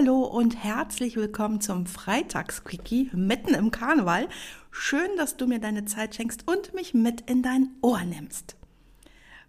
[0.00, 4.30] Hallo und herzlich willkommen zum Freitagsquickie mitten im Karneval.
[4.70, 8.56] Schön, dass du mir deine Zeit schenkst und mich mit in dein Ohr nimmst.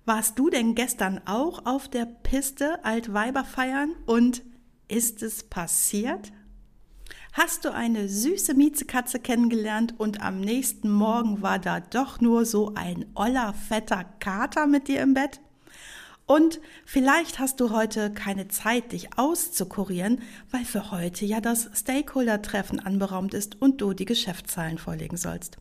[0.04, 4.42] Warst du denn gestern auch auf der Piste Altweiber feiern und
[4.90, 6.34] ist es passiert?
[7.31, 12.73] Hast du eine süße Miezekatze kennengelernt und am nächsten Morgen war da doch nur so
[12.76, 15.40] ein oller, fetter Kater mit dir im Bett?
[16.31, 22.80] Und vielleicht hast du heute keine Zeit, dich auszukurieren, weil für heute ja das Stakeholder-Treffen
[22.80, 25.58] anberaumt ist und du die Geschäftszahlen vorlegen sollst.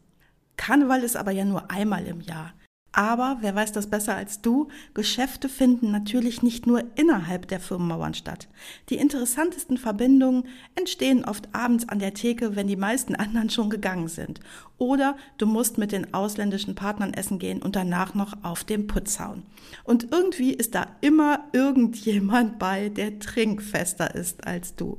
[0.56, 2.52] Karneval ist aber ja nur einmal im Jahr.
[3.00, 8.12] Aber, wer weiß das besser als du, Geschäfte finden natürlich nicht nur innerhalb der Firmenmauern
[8.12, 8.46] statt.
[8.90, 14.08] Die interessantesten Verbindungen entstehen oft abends an der Theke, wenn die meisten anderen schon gegangen
[14.08, 14.40] sind.
[14.76, 19.18] Oder du musst mit den ausländischen Partnern essen gehen und danach noch auf dem Putz
[19.18, 19.44] hauen.
[19.84, 24.98] Und irgendwie ist da immer irgendjemand bei, der trinkfester ist als du.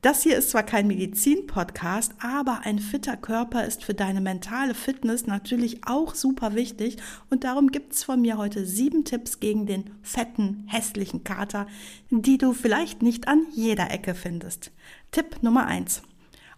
[0.00, 5.26] Das hier ist zwar kein Medizin-Podcast, aber ein fitter Körper ist für deine mentale Fitness
[5.26, 6.98] natürlich auch super wichtig
[7.30, 11.66] und darum gibt's von mir heute sieben Tipps gegen den fetten, hässlichen Kater,
[12.10, 14.70] die du vielleicht nicht an jeder Ecke findest.
[15.10, 16.02] Tipp Nummer eins.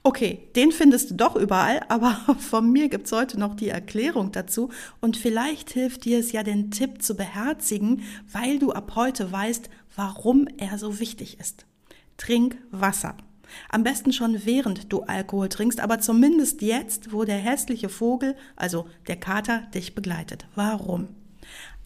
[0.03, 4.69] Okay, den findest du doch überall, aber von mir gibt's heute noch die Erklärung dazu
[5.01, 9.71] und vielleicht hilft dir es ja, den Tipp zu beherzigen, weil du ab heute weißt,
[9.97, 11.65] warum er so wichtig ist.
[12.19, 13.17] Trink Wasser.
[13.69, 18.87] Am besten schon während du Alkohol trinkst, aber zumindest jetzt, wo der hässliche Vogel, also
[19.09, 20.47] der Kater, dich begleitet.
[20.55, 21.09] Warum?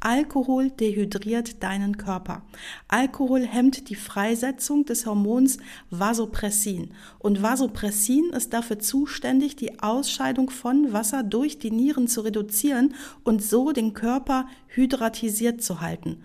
[0.04, 2.42] Alkohol dehydriert deinen Körper.
[2.88, 5.56] Alkohol hemmt die Freisetzung des Hormons
[5.88, 6.90] Vasopressin.
[7.18, 13.42] Und Vasopressin ist dafür zuständig, die Ausscheidung von Wasser durch die Nieren zu reduzieren und
[13.42, 16.22] so den Körper hydratisiert zu halten.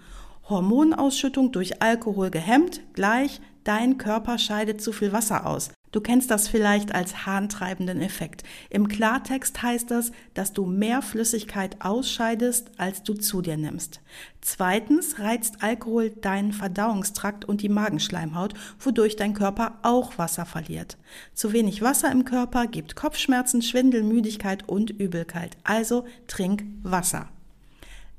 [0.50, 5.70] Hormonausschüttung durch Alkohol gehemmt, gleich dein Körper scheidet zu viel Wasser aus.
[5.92, 8.44] Du kennst das vielleicht als harntreibenden Effekt.
[8.72, 14.02] Im Klartext heißt das, dass du mehr Flüssigkeit ausscheidest, als du zu dir nimmst.
[14.42, 20.98] Zweitens reizt Alkohol deinen Verdauungstrakt und die Magenschleimhaut, wodurch dein Körper auch Wasser verliert.
[21.36, 25.58] Zu wenig Wasser im Körper gibt Kopfschmerzen, Schwindel, Müdigkeit und Übelkeit.
[25.64, 27.30] Also trink Wasser.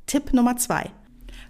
[0.07, 0.93] Tipp Nummer zwei.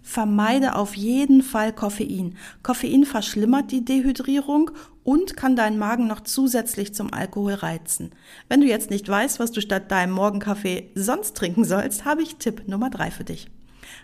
[0.02, 2.36] Vermeide auf jeden Fall Koffein.
[2.62, 4.70] Koffein verschlimmert die Dehydrierung
[5.04, 8.10] und kann deinen Magen noch zusätzlich zum Alkohol reizen.
[8.48, 12.36] Wenn du jetzt nicht weißt, was du statt deinem Morgenkaffee sonst trinken sollst, habe ich
[12.36, 13.48] Tipp Nummer drei für dich.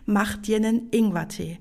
[0.04, 1.58] Mach dir einen Ingwertee.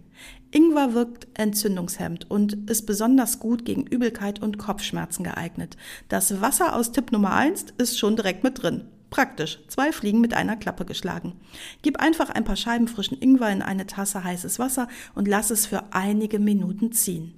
[0.51, 5.75] Ingwer wirkt entzündungshemmend und ist besonders gut gegen Übelkeit und Kopfschmerzen geeignet.
[6.07, 8.85] Das Wasser aus Tipp Nummer eins ist schon direkt mit drin.
[9.09, 11.33] Praktisch, zwei Fliegen mit einer Klappe geschlagen.
[11.81, 15.65] Gib einfach ein paar Scheiben frischen Ingwer in eine Tasse heißes Wasser und lass es
[15.65, 17.33] für einige Minuten ziehen.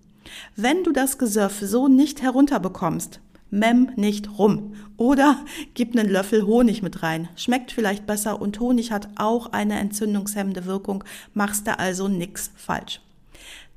[0.56, 4.75] Wenn du das Gesöff so nicht herunterbekommst, mem nicht rum.
[4.97, 5.38] Oder
[5.73, 7.29] gib einen Löffel Honig mit rein.
[7.35, 13.01] Schmeckt vielleicht besser und Honig hat auch eine entzündungshemmende Wirkung, machst du also nix falsch.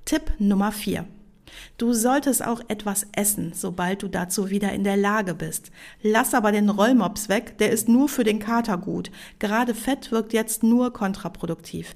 [0.05, 1.07] Tipp Nummer 4.
[1.79, 5.71] Du solltest auch etwas essen, sobald du dazu wieder in der Lage bist.
[6.03, 9.11] Lass aber den Rollmops weg, der ist nur für den Kater gut.
[9.39, 11.95] Gerade Fett wirkt jetzt nur kontraproduktiv.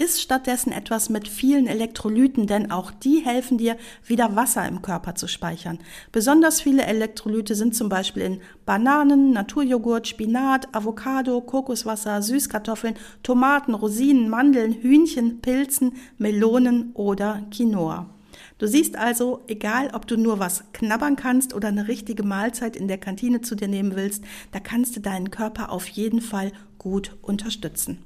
[0.00, 5.14] Iss stattdessen etwas mit vielen Elektrolyten, denn auch die helfen dir, wieder Wasser im Körper
[5.14, 5.78] zu speichern.
[6.10, 14.30] Besonders viele Elektrolyte sind zum Beispiel in Bananen, Naturjoghurt, Spinat, Avocado, Kokoswasser, Süßkartoffeln, Tomaten, Rosinen,
[14.30, 18.08] Mandeln, Hühnchen, Pilzen, Melonen oder Quinoa.
[18.60, 22.88] Du siehst also, egal ob du nur was knabbern kannst oder eine richtige Mahlzeit in
[22.88, 27.16] der Kantine zu dir nehmen willst, da kannst du deinen Körper auf jeden Fall gut
[27.22, 28.04] unterstützen.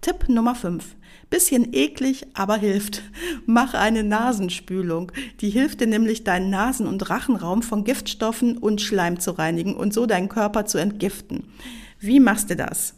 [0.00, 0.96] Tipp Nummer 5.
[1.30, 3.04] Bisschen eklig, aber hilft.
[3.46, 5.12] Mach eine Nasenspülung.
[5.40, 9.94] Die hilft dir nämlich, deinen Nasen- und Rachenraum von Giftstoffen und Schleim zu reinigen und
[9.94, 11.44] so deinen Körper zu entgiften.
[12.00, 12.94] Wie machst du das?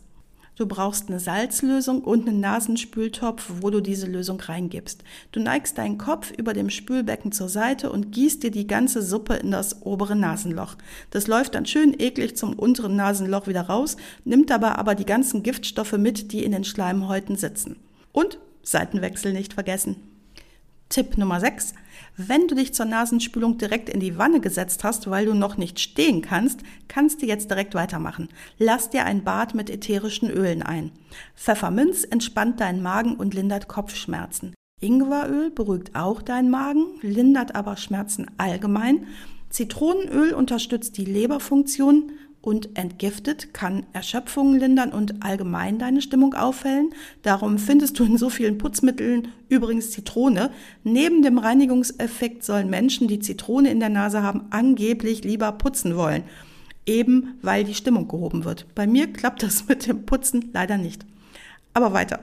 [0.59, 5.05] Du brauchst eine Salzlösung und einen Nasenspültopf, wo du diese Lösung reingibst.
[5.31, 9.35] Du neigst deinen Kopf über dem Spülbecken zur Seite und gießt dir die ganze Suppe
[9.35, 10.75] in das obere Nasenloch.
[11.13, 15.45] Das läuft dann schön eklig zum unteren Nasenloch wieder raus, nimmt dabei aber die ganzen
[15.45, 17.77] Giftstoffe mit, die in den Schleimhäuten sitzen.
[18.11, 20.18] Und Seitenwechsel nicht vergessen.
[20.89, 21.75] Tipp Nummer 6.
[22.17, 25.79] Wenn du dich zur Nasenspülung direkt in die Wanne gesetzt hast, weil du noch nicht
[25.81, 28.29] stehen kannst, kannst du jetzt direkt weitermachen.
[28.59, 30.91] Lass dir ein Bad mit ätherischen Ölen ein.
[31.37, 34.55] Pfefferminz entspannt deinen Magen und lindert Kopfschmerzen.
[34.81, 39.07] Ingweröl beruhigt auch deinen Magen, lindert aber Schmerzen allgemein.
[39.51, 46.91] Zitronenöl unterstützt die Leberfunktion und entgiftet, kann Erschöpfungen lindern und allgemein deine Stimmung aufhellen.
[47.23, 50.51] Darum findest du in so vielen Putzmitteln übrigens Zitrone.
[50.85, 56.23] Neben dem Reinigungseffekt sollen Menschen, die Zitrone in der Nase haben, angeblich lieber putzen wollen.
[56.87, 58.67] Eben weil die Stimmung gehoben wird.
[58.75, 61.05] Bei mir klappt das mit dem Putzen leider nicht.
[61.75, 62.21] Aber weiter.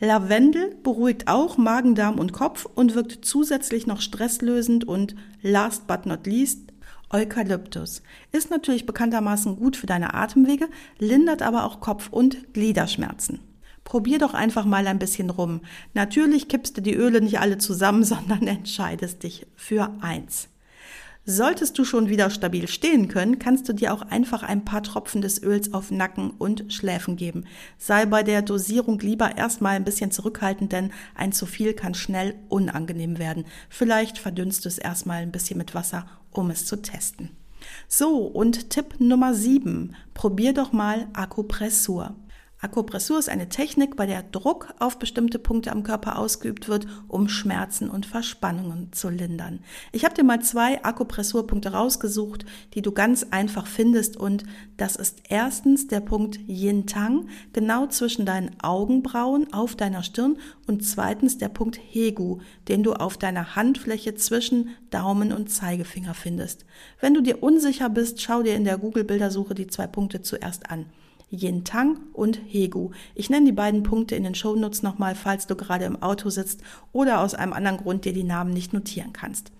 [0.00, 6.06] Lavendel beruhigt auch Magen, Darm und Kopf und wirkt zusätzlich noch stresslösend und last but
[6.06, 6.71] not least
[7.12, 8.02] Eukalyptus.
[8.32, 10.68] Ist natürlich bekanntermaßen gut für deine Atemwege,
[10.98, 13.40] lindert aber auch Kopf- und Gliederschmerzen.
[13.84, 15.60] Probier doch einfach mal ein bisschen rum.
[15.92, 20.48] Natürlich kippst du die Öle nicht alle zusammen, sondern entscheidest dich für eins.
[21.24, 25.22] Solltest du schon wieder stabil stehen können, kannst du dir auch einfach ein paar Tropfen
[25.22, 27.44] des Öls auf Nacken und Schläfen geben.
[27.78, 32.34] Sei bei der Dosierung lieber erstmal ein bisschen zurückhaltend, denn ein zu viel kann schnell
[32.48, 33.44] unangenehm werden.
[33.68, 37.30] Vielleicht verdünnst du es erstmal ein bisschen mit Wasser, um es zu testen.
[37.86, 39.94] So, und Tipp Nummer 7.
[40.14, 42.16] Probier doch mal Akupressur.
[42.64, 47.28] Akupressur ist eine Technik, bei der Druck auf bestimmte Punkte am Körper ausgeübt wird, um
[47.28, 49.58] Schmerzen und Verspannungen zu lindern.
[49.90, 52.44] Ich habe dir mal zwei Akupressurpunkte rausgesucht,
[52.74, 54.44] die du ganz einfach findest und
[54.76, 60.38] das ist erstens der Punkt Yin Tang, genau zwischen deinen Augenbrauen auf deiner Stirn
[60.68, 62.38] und zweitens der Punkt Hegu,
[62.68, 66.64] den du auf deiner Handfläche zwischen Daumen und Zeigefinger findest.
[67.00, 70.70] Wenn du dir unsicher bist, schau dir in der Google Bildersuche die zwei Punkte zuerst
[70.70, 70.86] an.
[71.32, 72.90] Yintang und Hegu.
[73.14, 76.60] Ich nenne die beiden Punkte in den Shownotes nochmal, falls du gerade im Auto sitzt
[76.92, 79.50] oder aus einem anderen Grund dir die Namen nicht notieren kannst.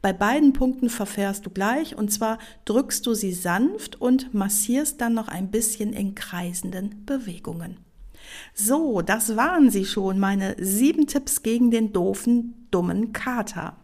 [0.00, 5.12] Bei beiden Punkten verfährst du gleich und zwar drückst du sie sanft und massierst dann
[5.12, 7.76] noch ein bisschen in kreisenden Bewegungen.
[8.54, 13.76] So, das waren sie schon, meine sieben Tipps gegen den doofen, dummen Kater.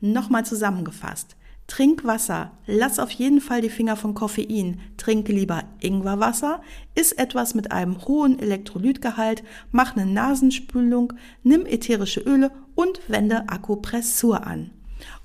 [0.00, 1.35] Nochmal zusammengefasst.
[1.76, 6.62] Trink Wasser, lass auf jeden Fall die Finger von Koffein, trink lieber Ingwerwasser,
[6.94, 11.12] iss etwas mit einem hohen Elektrolytgehalt, mach eine Nasenspülung,
[11.42, 14.70] nimm ätherische Öle und wende Akupressur an.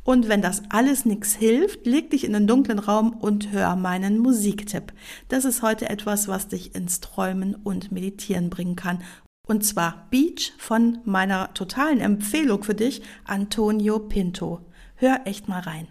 [0.03, 4.17] Und wenn das alles nichts hilft, leg dich in den dunklen Raum und hör meinen
[4.17, 4.91] Musiktipp.
[5.29, 9.01] Das ist heute etwas, was dich ins Träumen und Meditieren bringen kann.
[9.47, 14.59] Und zwar Beach von meiner totalen Empfehlung für dich, Antonio Pinto.
[14.95, 15.87] Hör echt mal rein.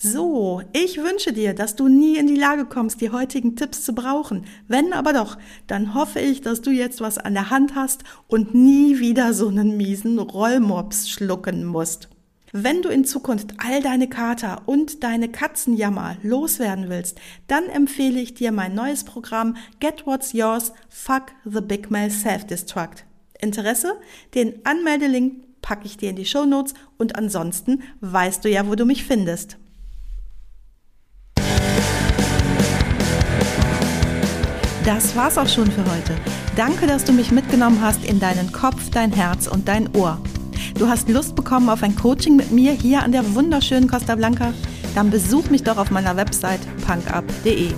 [0.00, 3.96] So, ich wünsche dir, dass du nie in die Lage kommst, die heutigen Tipps zu
[3.96, 4.44] brauchen.
[4.68, 5.36] Wenn aber doch,
[5.66, 9.48] dann hoffe ich, dass du jetzt was an der Hand hast und nie wieder so
[9.48, 12.08] einen miesen Rollmops schlucken musst.
[12.52, 17.18] Wenn du in Zukunft all deine Kater und deine Katzenjammer loswerden willst,
[17.48, 23.04] dann empfehle ich dir mein neues Programm Get What's Yours, Fuck the Big Mail Self-Destruct.
[23.40, 23.94] Interesse?
[24.36, 28.76] Den Anmeldelink packe ich dir in die Show Notes und ansonsten weißt du ja, wo
[28.76, 29.58] du mich findest.
[34.88, 36.16] Das war's auch schon für heute.
[36.56, 40.16] Danke, dass du mich mitgenommen hast in deinen Kopf, dein Herz und dein Ohr.
[40.78, 44.54] Du hast Lust bekommen auf ein Coaching mit mir hier an der wunderschönen Costa Blanca?
[44.94, 47.74] Dann besuch mich doch auf meiner Website punkup.de.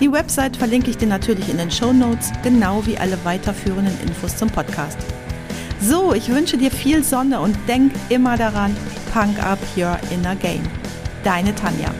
[0.00, 4.34] Die Website verlinke ich dir natürlich in den Show Notes, genau wie alle weiterführenden Infos
[4.38, 4.96] zum Podcast.
[5.82, 8.74] So, ich wünsche dir viel Sonne und denk immer daran,
[9.12, 10.62] Punk Up Your Inner Game.
[11.22, 11.90] Deine Tanja.